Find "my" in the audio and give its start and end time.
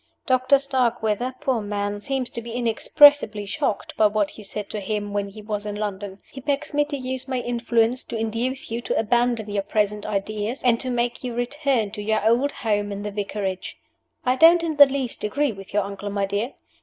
7.27-7.37, 16.09-16.25